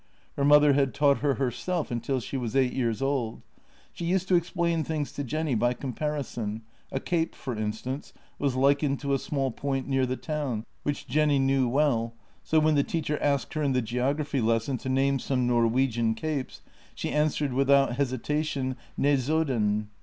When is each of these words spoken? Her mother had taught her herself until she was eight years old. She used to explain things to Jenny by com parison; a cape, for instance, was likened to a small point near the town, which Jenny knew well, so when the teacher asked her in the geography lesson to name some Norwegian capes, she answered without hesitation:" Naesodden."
Her 0.35 0.43
mother 0.43 0.73
had 0.73 0.95
taught 0.95 1.19
her 1.19 1.35
herself 1.35 1.91
until 1.91 2.19
she 2.19 2.35
was 2.35 2.55
eight 2.55 2.73
years 2.73 3.03
old. 3.03 3.43
She 3.93 4.03
used 4.05 4.27
to 4.29 4.35
explain 4.35 4.83
things 4.83 5.11
to 5.11 5.23
Jenny 5.23 5.53
by 5.53 5.75
com 5.75 5.93
parison; 5.93 6.61
a 6.91 6.99
cape, 6.99 7.35
for 7.35 7.55
instance, 7.55 8.11
was 8.39 8.55
likened 8.55 8.99
to 9.01 9.13
a 9.13 9.19
small 9.19 9.51
point 9.51 9.87
near 9.87 10.07
the 10.07 10.17
town, 10.17 10.65
which 10.81 11.07
Jenny 11.07 11.37
knew 11.37 11.67
well, 11.69 12.15
so 12.43 12.59
when 12.59 12.73
the 12.73 12.83
teacher 12.83 13.19
asked 13.21 13.53
her 13.53 13.61
in 13.61 13.73
the 13.73 13.81
geography 13.83 14.41
lesson 14.41 14.79
to 14.79 14.89
name 14.89 15.19
some 15.19 15.45
Norwegian 15.45 16.15
capes, 16.15 16.61
she 16.95 17.11
answered 17.11 17.53
without 17.53 17.97
hesitation:" 17.97 18.77
Naesodden." 18.99 19.85